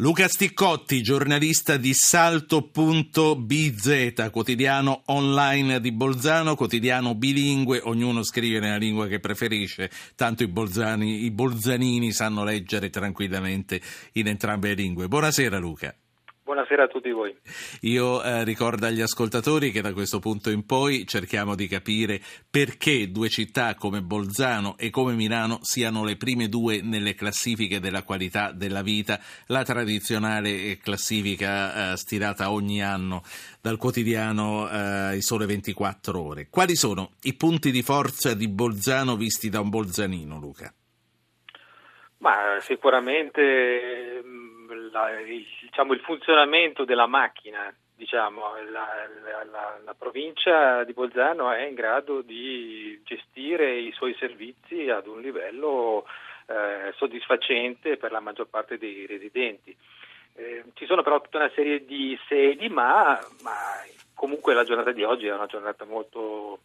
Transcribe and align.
Luca 0.00 0.28
Sticcotti, 0.28 1.02
giornalista 1.02 1.76
di 1.76 1.92
Salto.bz, 1.92 2.70
quotidiano 4.30 5.02
online 5.06 5.80
di 5.80 5.90
Bolzano, 5.90 6.54
quotidiano 6.54 7.16
bilingue, 7.16 7.80
ognuno 7.82 8.22
scrive 8.22 8.60
nella 8.60 8.76
lingua 8.76 9.08
che 9.08 9.18
preferisce, 9.18 9.90
tanto 10.14 10.44
i, 10.44 10.46
bolzani, 10.46 11.24
i 11.24 11.32
bolzanini 11.32 12.12
sanno 12.12 12.44
leggere 12.44 12.90
tranquillamente 12.90 13.80
in 14.12 14.28
entrambe 14.28 14.68
le 14.68 14.74
lingue. 14.74 15.08
Buonasera 15.08 15.58
Luca. 15.58 15.92
Buonasera 16.48 16.84
a 16.84 16.88
tutti 16.88 17.10
voi. 17.10 17.36
Io 17.82 18.22
eh, 18.22 18.42
ricordo 18.42 18.86
agli 18.86 19.02
ascoltatori 19.02 19.70
che 19.70 19.82
da 19.82 19.92
questo 19.92 20.18
punto 20.18 20.48
in 20.48 20.64
poi 20.64 21.06
cerchiamo 21.06 21.54
di 21.54 21.68
capire 21.68 22.22
perché 22.50 23.10
due 23.10 23.28
città 23.28 23.74
come 23.74 24.00
Bolzano 24.00 24.78
e 24.78 24.88
come 24.88 25.12
Milano 25.12 25.58
siano 25.60 26.04
le 26.04 26.16
prime 26.16 26.48
due 26.48 26.80
nelle 26.80 27.12
classifiche 27.12 27.80
della 27.80 28.02
qualità 28.02 28.50
della 28.52 28.80
vita, 28.80 29.20
la 29.48 29.62
tradizionale 29.62 30.78
classifica 30.78 31.92
eh, 31.92 31.96
stilata 31.98 32.50
ogni 32.50 32.82
anno 32.82 33.20
dal 33.60 33.76
quotidiano 33.76 34.70
eh, 34.70 35.16
Il 35.16 35.22
Sole 35.22 35.44
24 35.44 36.18
Ore. 36.18 36.46
Quali 36.48 36.76
sono 36.76 37.10
i 37.24 37.34
punti 37.34 37.70
di 37.70 37.82
forza 37.82 38.32
di 38.32 38.48
Bolzano 38.48 39.16
visti 39.16 39.50
da 39.50 39.60
un 39.60 39.68
bolzanino, 39.68 40.38
Luca? 40.38 40.72
Ma 42.20 42.56
sicuramente 42.60 44.22
la, 44.74 45.18
il, 45.20 45.46
diciamo, 45.62 45.92
il, 45.92 46.00
funzionamento 46.00 46.84
della 46.84 47.06
macchina, 47.06 47.74
diciamo, 47.94 48.42
la, 48.70 48.86
la, 49.50 49.78
la, 49.84 49.94
provincia 49.94 50.84
di 50.84 50.92
Bolzano 50.92 51.50
è 51.52 51.66
in 51.66 51.74
grado 51.74 52.22
di 52.22 53.00
gestire 53.04 53.78
i 53.78 53.92
suoi 53.92 54.14
servizi 54.18 54.88
ad 54.88 55.06
un 55.06 55.20
livello 55.20 56.06
eh, 56.46 56.92
soddisfacente 56.96 57.96
per 57.96 58.12
la 58.12 58.20
maggior 58.20 58.48
parte 58.48 58.78
dei 58.78 59.06
residenti. 59.06 59.76
Eh, 60.34 60.64
ci 60.74 60.86
sono 60.86 61.02
però 61.02 61.20
tutta 61.20 61.38
una 61.38 61.50
serie 61.54 61.84
di 61.84 62.18
sedi, 62.28 62.68
ma, 62.68 63.18
ma 63.42 63.52
comunque 64.14 64.54
la 64.54 64.64
giornata 64.64 64.92
di 64.92 65.02
oggi 65.02 65.26
è 65.26 65.34
una 65.34 65.46
giornata 65.46 65.84
molto 65.84 66.60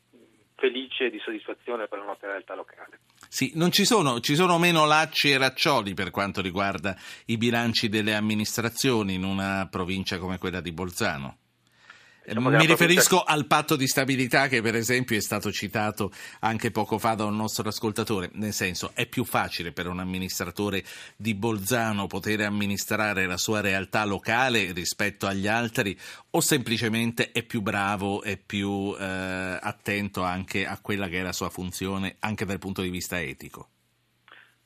felice 0.64 1.10
di 1.10 1.20
soddisfazione 1.20 1.88
per 1.88 2.00
la 2.00 2.06
nostra 2.06 2.30
realtà 2.30 2.56
locale. 2.56 3.00
Sì, 3.28 3.52
non 3.56 3.70
ci 3.70 3.84
sono, 3.84 4.22
ci 4.22 4.34
sono 4.36 4.58
meno 4.58 4.86
lacci 4.86 5.30
e 5.30 5.38
raccioli 5.38 5.94
per 5.94 6.10
quanto 6.10 6.42
riguarda 6.42 6.96
i 7.26 7.36
bilanci 7.36 7.90
delle 7.90 8.14
amministrazioni 8.14 9.16
in 9.16 9.26
una 9.26 9.68
provincia 9.70 10.18
come 10.20 10.38
quella 10.38 10.62
di 10.62 10.72
Bolzano. 10.72 11.40
Diciamo 12.26 12.50
Mi 12.50 12.66
riferisco 12.66 13.18
provincia... 13.18 13.34
al 13.34 13.46
patto 13.48 13.76
di 13.76 13.88
stabilità 13.88 14.48
che 14.48 14.62
per 14.62 14.76
esempio 14.76 15.18
è 15.18 15.22
stato 15.22 15.52
citato 15.52 16.12
anche 16.40 16.72
poco 16.72 16.98
fa 16.98 17.16
da 17.16 17.26
un 17.26 17.36
nostro 17.36 17.68
ascoltatore, 17.68 18.30
nel 18.34 18.54
senso 18.54 18.92
è 18.94 19.06
più 19.08 19.26
facile 19.26 19.74
per 19.74 19.88
un 19.88 20.00
amministratore 20.00 20.84
di 21.18 21.36
Bolzano 21.36 22.08
poter 22.08 22.42
amministrare 22.42 23.26
la 23.26 23.38
sua 23.38 23.60
realtà 23.60 24.06
locale 24.06 24.72
rispetto 24.72 25.28
agli 25.28 25.48
altri 25.48 25.98
o 26.32 26.40
semplicemente 26.40 27.32
è 27.32 27.44
più 27.44 27.62
bravo 27.62 28.24
e 28.24 28.38
più 28.38 28.96
eh, 28.98 29.04
attento 29.04 30.24
anche 30.24 30.66
a 30.66 30.80
quella 30.80 31.10
che 31.10 31.20
è 31.20 31.24
la 31.24 31.34
sua 31.34 31.50
funzione 31.50 32.16
anche 32.20 32.46
dal 32.46 32.60
punto 32.60 32.82
di 32.82 32.90
vista 32.90 33.20
etico? 33.20 33.68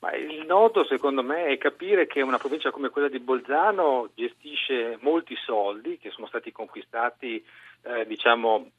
Ma 0.07 0.15
il 0.15 0.45
nodo 0.45 0.85
secondo 0.85 1.21
me 1.21 1.47
è 1.47 1.57
capire 1.57 2.07
che 2.07 2.21
una 2.21 2.37
provincia 2.37 2.71
come 2.71 2.87
quella 2.87 3.09
di 3.09 3.19
Bolzano 3.19 4.09
gestisce 4.15 4.97
molti 5.01 5.35
soldi 5.35 5.97
che 5.97 6.11
sono 6.11 6.27
stati 6.27 6.53
conquistati 6.53 7.43
eh, 7.83 8.05
diciamo 8.05 8.71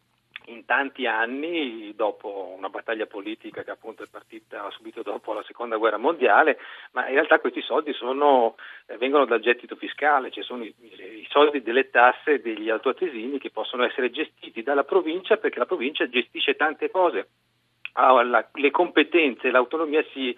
in 0.47 0.65
tanti 0.65 1.06
anni 1.06 1.93
dopo 1.95 2.55
una 2.56 2.71
battaglia 2.71 3.05
politica 3.05 3.62
che 3.62 3.71
appunto 3.71 4.03
è 4.03 4.06
partita 4.11 4.71
subito 4.71 5.03
dopo 5.03 5.34
la 5.34 5.43
seconda 5.43 5.77
guerra 5.77 5.99
mondiale, 5.99 6.59
ma 6.93 7.06
in 7.09 7.12
realtà 7.12 7.41
questi 7.41 7.61
soldi 7.61 7.93
sono, 7.93 8.56
eh, 8.87 8.97
vengono 8.97 9.27
dal 9.27 9.41
gettito 9.41 9.77
fiscale, 9.77 10.31
cioè 10.31 10.43
sono 10.43 10.65
i, 10.65 10.75
i, 10.79 11.27
soldi 11.29 11.61
delle 11.61 11.91
tasse 11.91 12.41
degli 12.41 12.71
altoatesini 12.71 13.39
che 13.39 13.51
possono 13.51 13.84
essere 13.84 14.11
gestiti 14.11 14.62
dalla 14.62 14.84
provincia 14.84 15.37
perché 15.37 15.59
la 15.59 15.67
provincia 15.67 16.09
gestisce 16.09 16.56
tante 16.56 16.91
cose, 16.91 17.29
ha 17.93 18.22
la, 18.22 18.49
le 18.55 18.71
competenze, 18.71 19.50
l'autonomia 19.50 20.03
si 20.15 20.34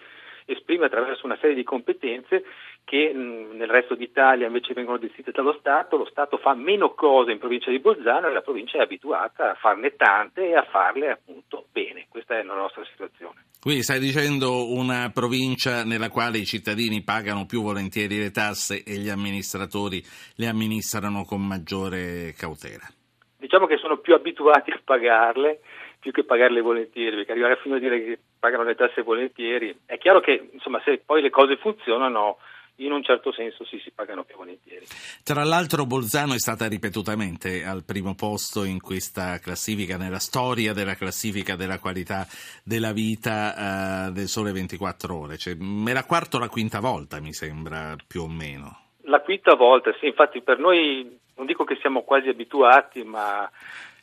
esprime 0.52 0.86
attraverso 0.86 1.26
una 1.26 1.38
serie 1.40 1.54
di 1.54 1.62
competenze 1.62 2.44
che 2.84 3.12
mh, 3.12 3.56
nel 3.56 3.68
resto 3.68 3.94
d'Italia 3.94 4.46
invece 4.46 4.74
vengono 4.74 4.98
gestite 4.98 5.30
dallo 5.30 5.56
Stato, 5.58 5.96
lo 5.96 6.06
Stato 6.06 6.38
fa 6.38 6.54
meno 6.54 6.94
cose 6.94 7.32
in 7.32 7.38
provincia 7.38 7.70
di 7.70 7.78
Bolzano 7.78 8.28
e 8.28 8.32
la 8.32 8.40
provincia 8.40 8.78
è 8.78 8.82
abituata 8.82 9.50
a 9.50 9.54
farne 9.54 9.94
tante 9.96 10.48
e 10.48 10.56
a 10.56 10.64
farle 10.64 11.10
appunto 11.10 11.66
bene, 11.70 12.06
questa 12.08 12.38
è 12.38 12.42
la 12.42 12.54
nostra 12.54 12.84
situazione. 12.84 13.44
Quindi 13.60 13.82
stai 13.82 14.00
dicendo 14.00 14.72
una 14.72 15.10
provincia 15.12 15.84
nella 15.84 16.08
quale 16.08 16.38
i 16.38 16.46
cittadini 16.46 17.02
pagano 17.02 17.44
più 17.44 17.62
volentieri 17.62 18.18
le 18.18 18.30
tasse 18.30 18.82
e 18.82 18.96
gli 18.96 19.10
amministratori 19.10 20.02
le 20.36 20.46
amministrano 20.46 21.24
con 21.24 21.46
maggiore 21.46 22.32
cautela? 22.36 22.88
Diciamo 23.36 23.66
che 23.66 23.76
sono 23.76 23.98
più 23.98 24.14
abituati 24.14 24.70
a 24.70 24.80
pagarle 24.82 25.60
più 26.00 26.12
che 26.12 26.24
pagarle 26.24 26.60
volentieri, 26.60 27.16
perché 27.16 27.32
arrivare 27.32 27.58
fino 27.62 27.76
a 27.76 27.78
dire 27.78 28.02
che 28.02 28.18
pagano 28.38 28.64
le 28.64 28.74
tasse 28.74 29.02
volentieri, 29.02 29.76
è 29.86 29.98
chiaro 29.98 30.20
che 30.20 30.48
insomma, 30.52 30.80
se 30.84 31.02
poi 31.04 31.22
le 31.22 31.30
cose 31.30 31.56
funzionano 31.58 32.38
in 32.76 32.92
un 32.92 33.02
certo 33.02 33.30
senso 33.32 33.64
sì, 33.64 33.78
si 33.78 33.90
pagano 33.90 34.24
più 34.24 34.36
volentieri. 34.36 34.86
Tra 35.22 35.44
l'altro 35.44 35.84
Bolzano 35.84 36.32
è 36.32 36.38
stata 36.38 36.66
ripetutamente 36.66 37.64
al 37.64 37.84
primo 37.84 38.14
posto 38.14 38.64
in 38.64 38.80
questa 38.80 39.38
classifica, 39.38 39.98
nella 39.98 40.18
storia 40.18 40.72
della 40.72 40.94
classifica 40.94 41.56
della 41.56 41.78
qualità 41.78 42.26
della 42.64 42.92
vita 42.92 44.06
uh, 44.08 44.12
del 44.12 44.28
Sole 44.28 44.52
24 44.52 45.14
Ore, 45.14 45.36
cioè, 45.36 45.54
la 45.58 46.04
quarta 46.04 46.38
o 46.38 46.40
la 46.40 46.48
quinta 46.48 46.80
volta 46.80 47.20
mi 47.20 47.34
sembra 47.34 47.94
più 48.06 48.22
o 48.22 48.28
meno. 48.28 48.78
La 49.02 49.20
quinta 49.20 49.54
volta, 49.54 49.92
sì, 50.00 50.06
infatti 50.06 50.40
per 50.40 50.58
noi 50.58 51.18
non 51.36 51.46
dico 51.46 51.64
che 51.64 51.76
siamo 51.80 52.02
quasi 52.02 52.28
abituati, 52.28 53.02
ma 53.02 53.50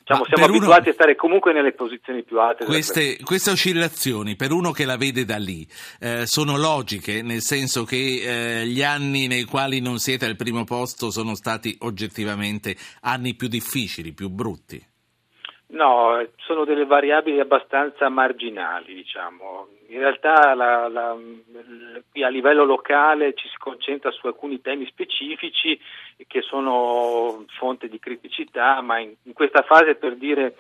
Diciamo, 0.07 0.25
siamo 0.25 0.45
abituati 0.45 0.81
uno... 0.83 0.89
a 0.89 0.93
stare 0.93 1.15
comunque 1.15 1.51
nelle 1.51 1.73
posizioni 1.73 2.23
più 2.23 2.39
alte. 2.39 2.63
Queste, 2.63 3.17
queste 3.21 3.49
oscillazioni, 3.49 4.37
per 4.37 4.53
uno 4.53 4.71
che 4.71 4.85
la 4.85 4.95
vede 4.95 5.25
da 5.25 5.35
lì, 5.35 5.67
eh, 5.99 6.25
sono 6.25 6.55
logiche, 6.55 7.21
nel 7.21 7.41
senso 7.41 7.83
che 7.83 8.61
eh, 8.61 8.67
gli 8.67 8.81
anni 8.81 9.27
nei 9.27 9.43
quali 9.43 9.81
non 9.81 9.99
siete 9.99 10.25
al 10.25 10.37
primo 10.37 10.63
posto 10.63 11.11
sono 11.11 11.35
stati 11.35 11.75
oggettivamente 11.79 12.77
anni 13.01 13.35
più 13.35 13.49
difficili, 13.49 14.13
più 14.13 14.29
brutti. 14.29 14.81
No, 15.69 16.25
sono 16.37 16.63
delle 16.63 16.85
variabili 16.85 17.41
abbastanza 17.41 18.07
marginali, 18.07 18.93
diciamo. 18.93 19.67
In 19.89 19.99
realtà 19.99 20.53
la, 20.53 20.87
la, 20.87 21.09
a 21.11 22.29
livello 22.29 22.63
locale 22.63 23.33
ci 23.33 23.49
si 23.49 23.57
concentra 23.57 24.09
su 24.11 24.27
alcuni 24.27 24.61
temi 24.61 24.85
specifici 24.85 25.77
che 26.25 26.41
sono 26.41 27.45
fonte 27.57 27.89
di 27.89 27.99
criticità, 27.99 28.79
ma 28.81 28.99
in, 28.99 29.13
in 29.23 29.33
questa 29.33 29.63
fase 29.63 29.95
per 29.95 30.15
dire 30.15 30.55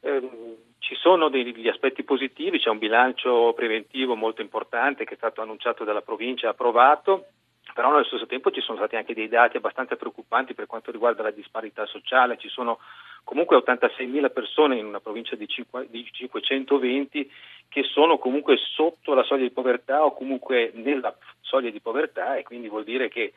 eh, 0.00 0.30
ci 0.78 0.94
sono 0.96 1.30
degli 1.30 1.68
aspetti 1.68 2.02
positivi, 2.02 2.58
c'è 2.58 2.68
un 2.68 2.78
bilancio 2.78 3.54
preventivo 3.54 4.14
molto 4.14 4.42
importante 4.42 5.06
che 5.06 5.14
è 5.14 5.16
stato 5.16 5.40
annunciato 5.40 5.84
dalla 5.84 6.02
provincia 6.02 6.48
e 6.48 6.50
approvato 6.50 7.28
però 7.74 7.90
allo 7.92 8.04
stesso 8.04 8.26
tempo 8.26 8.52
ci 8.52 8.60
sono 8.60 8.78
stati 8.78 8.94
anche 8.94 9.14
dei 9.14 9.28
dati 9.28 9.56
abbastanza 9.56 9.96
preoccupanti 9.96 10.54
per 10.54 10.66
quanto 10.66 10.92
riguarda 10.92 11.24
la 11.24 11.32
disparità 11.32 11.84
sociale, 11.86 12.38
ci 12.38 12.48
sono 12.48 12.78
comunque 13.24 13.56
86.000 13.56 14.32
persone 14.32 14.76
in 14.76 14.86
una 14.86 15.00
provincia 15.00 15.34
di, 15.34 15.46
520 15.46 17.30
che 17.68 17.82
sono 17.82 18.18
comunque 18.18 18.56
sotto 18.56 19.12
la 19.12 19.24
soglia 19.24 19.42
di 19.42 19.50
povertà 19.50 20.04
o 20.04 20.14
comunque 20.14 20.70
nella 20.74 21.14
soglia 21.40 21.70
di 21.70 21.80
povertà 21.80 22.36
e 22.36 22.44
quindi 22.44 22.68
vuol 22.68 22.84
dire 22.84 23.08
che 23.08 23.32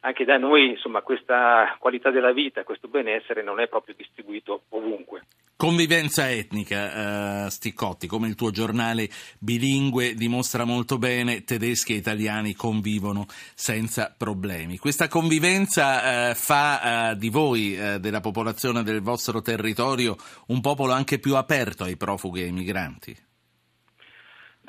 anche 0.00 0.24
da 0.26 0.36
noi 0.36 0.68
insomma, 0.68 1.00
questa 1.00 1.76
qualità 1.78 2.10
della 2.10 2.32
vita, 2.32 2.64
questo 2.64 2.88
benessere 2.88 3.42
non 3.42 3.60
è 3.60 3.68
proprio 3.68 3.94
distribuito 3.96 4.64
ovunque. 4.70 5.22
Convivenza 5.60 6.30
etnica, 6.30 7.44
uh, 7.44 7.48
Sticcotti, 7.50 8.06
come 8.06 8.28
il 8.28 8.34
tuo 8.34 8.50
giornale 8.50 9.10
bilingue 9.38 10.14
dimostra 10.14 10.64
molto 10.64 10.96
bene, 10.96 11.44
tedeschi 11.44 11.92
e 11.92 11.96
italiani 11.96 12.54
convivono 12.54 13.26
senza 13.54 14.10
problemi. 14.16 14.78
Questa 14.78 15.06
convivenza 15.06 16.30
uh, 16.30 16.34
fa 16.34 17.10
uh, 17.10 17.14
di 17.14 17.28
voi, 17.28 17.76
della 18.00 18.20
popolazione 18.20 18.82
del 18.82 19.02
vostro 19.02 19.42
territorio, 19.42 20.16
un 20.46 20.62
popolo 20.62 20.94
anche 20.94 21.18
più 21.18 21.36
aperto 21.36 21.84
ai 21.84 21.98
profughi 21.98 22.40
e 22.40 22.44
ai 22.44 22.52
migranti? 22.52 23.14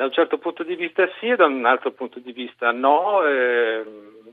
Da 0.01 0.07
un 0.07 0.13
certo 0.13 0.39
punto 0.39 0.63
di 0.63 0.73
vista 0.73 1.07
sì, 1.19 1.35
da 1.35 1.45
un 1.45 1.63
altro 1.63 1.91
punto 1.91 2.17
di 2.17 2.31
vista 2.31 2.71
no. 2.71 3.23
Eh 3.23 3.83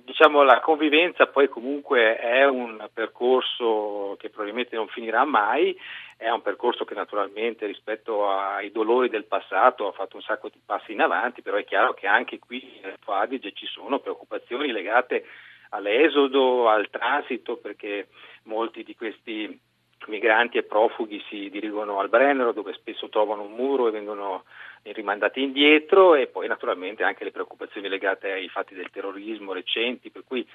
diciamo 0.09 0.43
la 0.43 0.61
convivenza 0.61 1.27
poi 1.27 1.51
comunque 1.51 2.17
è 2.17 2.47
un 2.47 2.89
percorso 2.95 4.17
che 4.19 4.31
probabilmente 4.31 4.75
non 4.75 4.89
finirà 4.89 5.25
mai, 5.27 5.79
è 6.17 6.31
un 6.31 6.41
percorso 6.41 6.87
che 6.87 6.95
naturalmente 6.95 7.67
rispetto 7.67 8.27
ai 8.27 8.73
dolori 8.73 9.11
del 9.11 9.27
passato 9.27 9.87
ha 9.87 9.93
fatto 9.93 10.17
un 10.17 10.23
sacco 10.23 10.49
di 10.49 10.59
passi 10.65 10.93
in 10.93 11.03
avanti, 11.03 11.43
però 11.43 11.59
è 11.59 11.65
chiaro 11.65 11.93
che 11.93 12.07
anche 12.07 12.39
qui 12.39 12.81
nel 12.81 12.93
Alto 12.93 13.13
Adige 13.13 13.53
ci 13.53 13.67
sono 13.67 13.99
preoccupazioni 13.99 14.73
legate 14.73 15.27
all'esodo, 15.69 16.71
al 16.71 16.89
transito, 16.89 17.59
perché 17.59 18.09
molti 18.45 18.83
di 18.85 18.97
questi 18.97 19.61
migranti 20.07 20.59
e 20.59 20.63
profughi 20.63 21.23
si 21.29 21.51
dirigono 21.51 21.99
al 21.99 22.09
Brennero 22.09 22.53
dove 22.53 22.73
spesso 22.73 23.09
trovano 23.09 23.43
un 23.43 23.53
muro 23.53 23.89
e 23.89 23.91
vengono 23.91 24.45
rimandati 24.93 25.43
indietro 25.43 26.15
e 26.15 26.27
poi 26.27 26.47
naturalmente 26.49 27.03
anche 27.03 27.25
le 27.25 27.31
preoccupazioni 27.31 27.89
legate 27.89 28.31
ai 28.31 28.49
fatti 28.49 28.75
del 28.75 28.91
terrorismo 28.91 29.53
recenti, 29.53 30.11
per 30.11 30.25
cui 30.25 30.47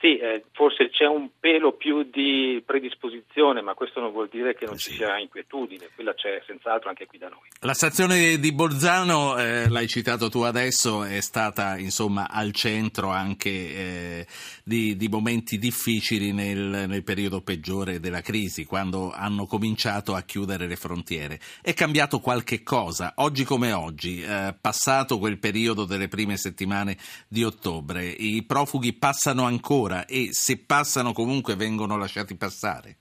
Sì, 0.00 0.16
eh, 0.16 0.42
forse 0.52 0.88
c'è 0.90 1.06
un 1.06 1.28
pelo 1.38 1.74
più 1.74 2.02
di 2.02 2.60
predisposizione, 2.66 3.60
ma 3.60 3.74
questo 3.74 4.00
non 4.00 4.10
vuol 4.10 4.28
dire 4.28 4.52
che 4.54 4.64
non 4.66 4.76
Sì. 4.76 4.90
ci 4.90 4.96
sia 4.96 5.16
inquietudine, 5.18 5.90
quella 5.94 6.12
c'è 6.14 6.42
senz'altro 6.44 6.88
anche 6.88 7.06
qui 7.06 7.18
da 7.18 7.28
noi. 7.28 7.46
La 7.60 7.74
stazione 7.74 8.38
di 8.38 8.52
Bolzano, 8.52 9.38
eh, 9.38 9.68
l'hai 9.68 9.86
citato 9.86 10.28
tu 10.28 10.40
adesso, 10.40 11.04
è 11.04 11.20
stata 11.20 11.78
insomma 11.78 12.28
al 12.28 12.52
centro 12.52 13.10
anche 13.10 13.50
eh, 13.50 14.26
di, 14.64 14.96
di 14.96 15.08
momenti 15.08 15.56
difficili 15.58 16.32
nel, 16.32 16.86
nel 16.88 17.04
periodo 17.04 17.40
peggiore 17.40 18.00
della 18.00 18.22
crisi, 18.22 18.64
quando 18.64 19.12
hanno 19.12 19.46
cominciato 19.46 20.14
a 20.16 20.22
chiudere 20.22 20.66
le 20.66 20.76
frontiere. 20.76 21.38
È 21.60 21.74
cambiato 21.74 22.18
qualche 22.18 22.64
cosa, 22.64 23.12
oggi 23.16 23.44
come 23.44 23.72
oggi, 23.72 23.81
eh, 23.88 24.54
passato 24.60 25.18
quel 25.18 25.38
periodo 25.38 25.84
delle 25.84 26.08
prime 26.08 26.36
settimane 26.36 26.96
di 27.28 27.44
ottobre, 27.44 28.04
i 28.04 28.44
profughi 28.46 28.92
passano 28.92 29.44
ancora 29.44 30.04
e 30.06 30.28
se 30.30 30.64
passano 30.66 31.12
comunque 31.12 31.56
vengono 31.56 31.96
lasciati 31.96 32.36
passare. 32.36 32.96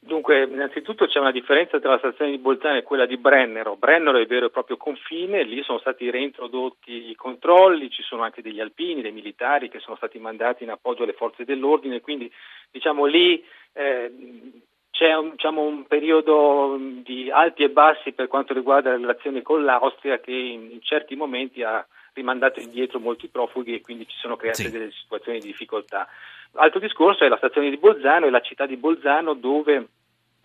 Dunque, 0.00 0.44
innanzitutto 0.44 1.06
c'è 1.06 1.18
una 1.18 1.32
differenza 1.32 1.78
tra 1.80 1.90
la 1.90 1.98
stazione 1.98 2.30
di 2.30 2.38
Bolzano 2.38 2.78
e 2.78 2.82
quella 2.82 3.04
di 3.04 3.18
Brennero. 3.18 3.76
Brennero 3.76 4.16
è 4.16 4.22
il 4.22 4.26
vero 4.26 4.46
e 4.46 4.50
proprio 4.50 4.78
confine, 4.78 5.42
lì 5.42 5.62
sono 5.62 5.78
stati 5.80 6.08
reintrodotti 6.08 7.10
i 7.10 7.14
controlli, 7.14 7.90
ci 7.90 8.02
sono 8.02 8.22
anche 8.22 8.40
degli 8.40 8.58
alpini, 8.58 9.02
dei 9.02 9.12
militari 9.12 9.68
che 9.68 9.80
sono 9.80 9.96
stati 9.96 10.18
mandati 10.18 10.64
in 10.64 10.70
appoggio 10.70 11.02
alle 11.02 11.12
forze 11.12 11.44
dell'ordine, 11.44 12.00
quindi 12.00 12.32
diciamo 12.70 13.04
lì 13.04 13.44
eh, 13.74 14.12
c'è 14.98 15.14
un, 15.14 15.30
diciamo, 15.30 15.62
un, 15.62 15.86
periodo 15.86 16.76
di 17.04 17.30
alti 17.30 17.62
e 17.62 17.70
bassi 17.70 18.10
per 18.10 18.26
quanto 18.26 18.52
riguarda 18.52 18.90
le 18.90 18.96
relazioni 18.96 19.42
con 19.42 19.64
l'Austria 19.64 20.18
che 20.18 20.32
in, 20.32 20.72
in 20.72 20.82
certi 20.82 21.14
momenti 21.14 21.62
ha 21.62 21.86
rimandato 22.14 22.58
indietro 22.58 22.98
molti 22.98 23.28
profughi 23.28 23.74
e 23.74 23.80
quindi 23.80 24.08
ci 24.08 24.16
sono 24.18 24.34
create 24.34 24.64
Sì. 24.64 24.70
delle 24.72 24.90
situazioni 24.90 25.38
di 25.38 25.46
difficoltà. 25.46 26.08
Altro 26.54 26.80
discorso 26.80 27.22
è 27.22 27.28
la 27.28 27.36
stazione 27.36 27.70
di 27.70 27.76
Bolzano 27.76 28.26
e 28.26 28.30
la 28.30 28.40
città 28.40 28.66
di 28.66 28.76
Bolzano 28.76 29.34
dove 29.34 29.86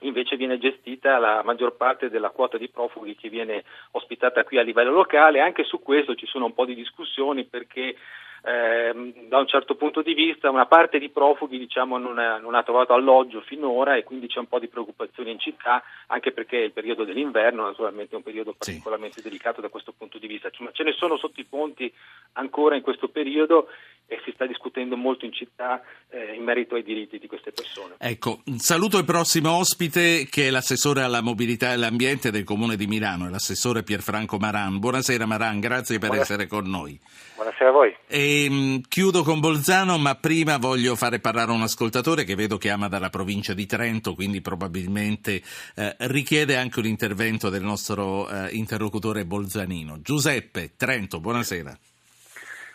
invece 0.01 0.35
viene 0.35 0.59
gestita 0.59 1.17
la 1.17 1.41
maggior 1.43 1.75
parte 1.75 2.11
della 2.11 2.29
quota 2.29 2.59
di 2.59 2.69
profughi 2.69 3.15
che 3.15 3.29
viene 3.29 3.63
ospitata 3.91 4.43
qui 4.43 4.59
a 4.59 4.61
livello 4.61 4.91
locale. 4.91 5.39
Anche 5.39 5.63
su 5.63 5.81
questo 5.81 6.13
ci 6.13 6.27
sono 6.27 6.45
un 6.45 6.53
po' 6.53 6.65
di 6.65 6.75
discussioni 6.75 7.45
perché 7.45 7.95
ehm, 8.43 9.27
da 9.27 9.39
un 9.39 9.47
certo 9.47 9.75
punto 9.75 10.01
di 10.01 10.13
vista 10.13 10.49
una 10.49 10.65
parte 10.65 10.99
di 10.99 11.09
profughi 11.09 11.57
diciamo, 11.57 11.97
non, 11.97 12.19
ha, 12.19 12.37
non, 12.37 12.55
ha, 12.55 12.63
trovato 12.63 12.93
alloggio 12.93 13.41
finora 13.41 13.95
e 13.95 14.03
quindi 14.03 14.27
c'è 14.27 14.39
un 14.39 14.47
po' 14.47 14.59
di 14.59 14.67
preoccupazione 14.67 15.31
in 15.31 15.39
città 15.39 15.81
anche 16.07 16.31
perché 16.31 16.57
il 16.57 16.71
periodo 16.71 17.03
dell'inverno 17.03 17.63
naturalmente 17.63 18.13
è 18.13 18.17
un 18.17 18.23
periodo 18.23 18.53
particolarmente 18.57 19.21
sì. 19.21 19.27
delicato 19.27 19.61
da 19.61 19.69
questo 19.69 19.93
punto 19.97 20.17
di 20.17 20.27
vista. 20.27 20.49
Ma 20.59 20.71
ce 20.71 20.83
ne 20.83 20.91
sono 20.93 21.17
sotto 21.17 21.39
i 21.39 21.45
ponti 21.45 21.91
ancora 22.33 22.75
in 22.75 22.81
questo 22.81 23.07
periodo 23.07 23.67
e 24.05 24.19
si 24.25 24.31
sta 24.33 24.45
discutendo 24.45 24.97
molto 24.97 25.25
in 25.25 25.31
città 25.31 25.81
eh, 26.09 26.33
in 26.35 26.43
merito 26.43 26.75
ai 26.75 26.83
diritti 26.83 27.17
di 27.17 27.27
queste 27.27 27.51
persone. 27.51 27.95
Ecco, 27.97 28.41
saluto 28.57 28.97
il 28.97 29.05
prossimo 29.05 29.57
ospite 29.57 30.27
che 30.29 30.47
è 30.47 30.49
l'assessore 30.49 31.01
alla 31.01 31.21
mobilità 31.21 31.69
e 31.69 31.73
all'ambiente 31.73 32.29
del 32.29 32.43
Comune 32.43 32.75
di 32.75 32.85
Milano, 32.85 33.29
l'assessore 33.29 33.83
Pierfranco 33.83 34.37
Maran. 34.37 34.79
Buonasera 34.79 35.25
Maran, 35.25 35.59
grazie 35.59 35.97
per 35.97 36.09
Buonasera. 36.09 36.43
essere 36.43 36.47
con 36.47 36.69
noi. 36.69 36.99
Buonasera 37.35 37.69
a 37.69 37.71
voi. 37.71 37.95
E, 38.07 38.32
mh, 38.49 38.81
chiudo 38.87 39.23
con 39.23 39.39
Bolzano, 39.39 39.97
ma 39.97 40.15
prima 40.15 40.57
voglio 40.57 40.95
fare 40.95 41.19
parlare 41.19 41.51
un 41.51 41.61
ascoltatore 41.61 42.23
che 42.23 42.35
vedo 42.35 42.57
che 42.57 42.69
ama 42.69 42.87
dalla 42.87 43.09
provincia 43.09 43.53
di 43.53 43.65
Trento, 43.65 44.13
quindi 44.13 44.41
probabilmente 44.41 45.41
eh, 45.75 45.95
richiede 45.99 46.57
anche 46.57 46.79
un 46.79 46.85
intervento 46.85 47.49
del 47.49 47.63
nostro 47.63 48.29
eh, 48.29 48.49
interlocutore 48.51 49.25
bolzanino. 49.25 50.01
Giuseppe, 50.01 50.71
Trento, 50.77 51.19
buonasera. 51.19 51.77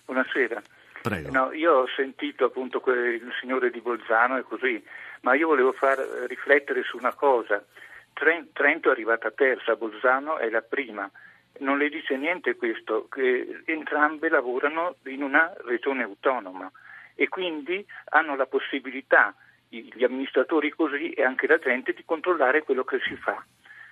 Buonasera. 0.05 0.63
Prego. 1.03 1.31
No, 1.31 1.53
io 1.53 1.73
ho 1.73 1.87
sentito 1.95 2.47
appunto 2.47 2.83
il 2.87 3.33
signore 3.41 3.71
di 3.71 3.81
Bolzano 3.81 4.37
e 4.37 4.43
così, 4.43 4.83
ma 5.23 5.35
io 5.35 5.49
volevo 5.49 5.73
far 5.73 5.99
riflettere 6.27 6.83
su 6.83 6.97
una 6.97 7.15
cosa. 7.15 7.65
Trento 8.13 8.89
è 8.89 8.91
arrivata 8.91 9.31
terza, 9.31 9.77
Bolzano 9.77 10.39
è 10.39 10.49
la 10.51 10.63
prima. 10.63 11.11
Non 11.59 11.79
le 11.79 11.89
dice 11.89 12.17
niente 12.17 12.57
questo, 12.57 13.09
che 13.09 13.63
entrambe 13.65 14.29
lavorano 14.29 14.97
in 15.07 15.23
una 15.23 15.53
regione 15.65 16.05
autonoma 16.05 16.71
e 17.15 17.29
quindi 17.29 17.85
hanno 18.11 18.37
la 18.37 18.47
possibilità, 18.47 19.35
gli 19.69 20.05
amministratori 20.05 20.71
così 20.71 21.11
e 21.11 21.25
anche 21.25 21.47
la 21.49 21.59
gente, 21.59 21.93
di 21.93 22.05
controllare 22.05 22.63
quello 22.63 22.85
che 22.85 23.01
si 23.01 23.17
fa. 23.17 23.45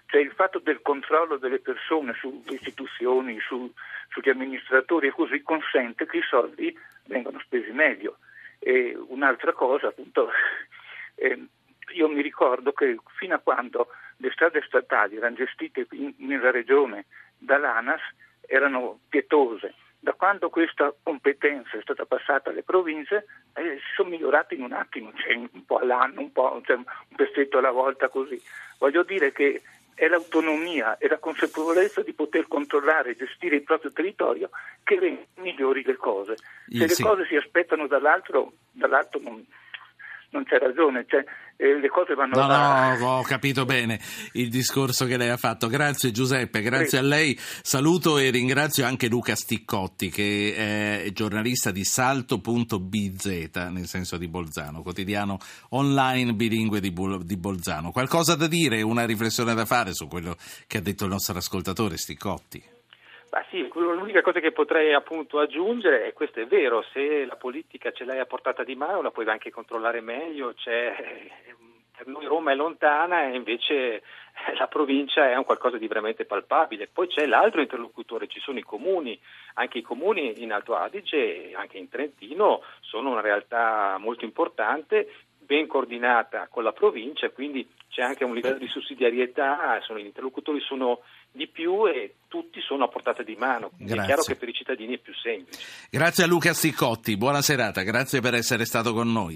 Cioè 0.06 0.20
il 0.20 0.30
fatto 0.30 0.60
del 0.60 0.80
controllo 0.80 1.36
delle 1.36 1.58
persone 1.58 2.14
sulle 2.14 2.54
istituzioni, 2.54 3.40
su, 3.40 3.72
sugli 4.10 4.28
amministratori 4.28 5.08
e 5.08 5.10
così 5.10 5.42
consente 5.42 6.06
che 6.06 6.18
i 6.18 6.22
soldi 6.22 6.78
vengano 7.06 7.40
spesi 7.40 7.72
meglio. 7.72 8.18
E 8.60 8.96
un'altra 9.08 9.52
cosa, 9.52 9.88
appunto, 9.88 10.30
eh, 11.16 11.46
io 11.94 12.08
mi 12.08 12.22
ricordo 12.22 12.72
che 12.72 12.96
fino 13.16 13.34
a 13.34 13.40
quando 13.40 13.88
le 14.16 14.30
strade 14.30 14.62
statali 14.66 15.16
erano 15.16 15.36
gestite 15.36 15.86
in, 15.92 16.14
nella 16.18 16.50
regione 16.50 17.06
dall'ANAS 17.38 18.00
erano 18.46 19.00
pietose. 19.08 19.74
Da 19.98 20.12
quando 20.12 20.50
questa 20.50 20.94
competenza 21.02 21.76
è 21.76 21.80
stata 21.80 22.04
passata 22.04 22.50
alle 22.50 22.62
province 22.62 23.26
eh, 23.54 23.78
si 23.78 23.94
sono 23.94 24.10
migliorate 24.10 24.54
in 24.54 24.62
un 24.62 24.72
attimo, 24.72 25.12
cioè 25.16 25.34
un 25.34 25.64
po' 25.64 25.78
all'anno, 25.78 26.20
un, 26.20 26.32
po', 26.32 26.60
cioè 26.64 26.76
un 26.76 26.84
pezzetto 27.16 27.58
alla 27.58 27.72
volta 27.72 28.08
così. 28.08 28.40
Voglio 28.78 29.02
dire 29.02 29.32
che 29.32 29.62
è 29.94 30.06
l'autonomia 30.08 30.98
e 30.98 31.08
la 31.08 31.18
consapevolezza 31.18 32.02
di 32.02 32.12
poter 32.12 32.46
controllare 32.46 33.10
e 33.10 33.16
gestire 33.16 33.56
il 33.56 33.62
proprio 33.62 33.90
territorio 33.90 34.50
che 34.84 35.26
migliori 35.36 35.82
le 35.82 35.96
cose. 35.96 36.36
Se 36.36 36.88
sì. 36.88 37.02
le 37.02 37.08
cose 37.08 37.26
si 37.26 37.34
aspettano 37.34 37.86
dall'altro, 37.86 38.52
dall'altro 38.70 39.20
non, 39.20 39.44
non 40.36 40.44
c'è 40.44 40.58
ragione, 40.58 41.04
cioè, 41.08 41.24
eh, 41.56 41.80
le 41.80 41.88
cose 41.88 42.14
vanno 42.14 42.38
No, 42.38 42.46
da... 42.46 42.96
no, 42.96 43.18
ho 43.18 43.22
capito 43.22 43.64
bene 43.64 43.98
il 44.32 44.50
discorso 44.50 45.06
che 45.06 45.16
lei 45.16 45.30
ha 45.30 45.36
fatto. 45.36 45.68
Grazie 45.68 46.10
Giuseppe, 46.10 46.60
grazie 46.60 46.98
Prego. 46.98 47.06
a 47.06 47.08
lei. 47.08 47.36
Saluto 47.38 48.18
e 48.18 48.30
ringrazio 48.30 48.84
anche 48.84 49.08
Luca 49.08 49.34
Sticcotti 49.34 50.10
che 50.10 50.54
è 50.54 51.10
giornalista 51.12 51.70
di 51.70 51.84
salto.bz, 51.84 53.24
nel 53.70 53.86
senso 53.86 54.18
di 54.18 54.28
Bolzano, 54.28 54.82
quotidiano 54.82 55.38
online 55.70 56.34
bilingue 56.34 56.80
di, 56.80 56.90
Bol- 56.90 57.24
di 57.24 57.36
Bolzano. 57.36 57.90
Qualcosa 57.90 58.34
da 58.34 58.46
dire, 58.46 58.82
una 58.82 59.06
riflessione 59.06 59.54
da 59.54 59.64
fare 59.64 59.94
su 59.94 60.06
quello 60.06 60.36
che 60.66 60.78
ha 60.78 60.82
detto 60.82 61.04
il 61.04 61.10
nostro 61.10 61.38
ascoltatore 61.38 61.96
Sticcotti? 61.96 62.75
Bah 63.28 63.44
sì, 63.50 63.68
l'unica 63.74 64.22
cosa 64.22 64.40
che 64.40 64.52
potrei 64.52 64.94
appunto 64.94 65.40
aggiungere, 65.40 66.06
e 66.06 66.12
questo 66.12 66.40
è 66.40 66.46
vero, 66.46 66.82
se 66.92 67.24
la 67.24 67.36
politica 67.36 67.90
ce 67.90 68.04
l'hai 68.04 68.20
a 68.20 68.26
portata 68.26 68.62
di 68.62 68.76
mano 68.76 69.02
la 69.02 69.10
puoi 69.10 69.28
anche 69.28 69.50
controllare 69.50 70.00
meglio, 70.00 70.54
c'è, 70.54 70.94
per 71.96 72.06
noi 72.06 72.26
Roma 72.26 72.52
è 72.52 72.54
lontana 72.54 73.24
e 73.24 73.34
invece 73.34 74.02
la 74.58 74.68
provincia 74.68 75.28
è 75.28 75.36
un 75.36 75.44
qualcosa 75.44 75.76
di 75.76 75.88
veramente 75.88 76.24
palpabile. 76.24 76.88
Poi 76.92 77.08
c'è 77.08 77.26
l'altro 77.26 77.60
interlocutore, 77.60 78.28
ci 78.28 78.38
sono 78.38 78.58
i 78.58 78.62
comuni, 78.62 79.18
anche 79.54 79.78
i 79.78 79.82
comuni 79.82 80.42
in 80.42 80.52
Alto 80.52 80.76
Adige 80.76 81.50
e 81.50 81.54
anche 81.56 81.78
in 81.78 81.88
Trentino 81.88 82.62
sono 82.80 83.10
una 83.10 83.22
realtà 83.22 83.96
molto 83.98 84.24
importante 84.24 85.08
ben 85.46 85.66
coordinata 85.66 86.48
con 86.50 86.62
la 86.62 86.72
provincia, 86.72 87.30
quindi 87.30 87.66
c'è 87.88 88.02
anche 88.02 88.24
un 88.24 88.34
livello 88.34 88.58
di 88.58 88.66
sussidiarietà, 88.66 89.80
sono, 89.82 89.98
gli 89.98 90.04
interlocutori 90.04 90.60
sono 90.60 91.00
di 91.32 91.46
più 91.46 91.86
e 91.86 92.16
tutti 92.28 92.60
sono 92.60 92.84
a 92.84 92.88
portata 92.88 93.22
di 93.22 93.36
mano. 93.36 93.70
È 93.78 93.84
chiaro 93.86 94.22
che 94.22 94.36
per 94.36 94.48
i 94.48 94.52
cittadini 94.52 94.96
è 94.96 94.98
più 94.98 95.14
semplice. 95.14 95.58
Grazie 95.90 96.24
a 96.24 96.26
Luca 96.26 96.52
Sticcotti, 96.52 97.16
buona 97.16 97.40
serata, 97.40 97.82
grazie 97.82 98.20
per 98.20 98.34
essere 98.34 98.64
stato 98.64 98.92
con 98.92 99.10
noi. 99.10 99.24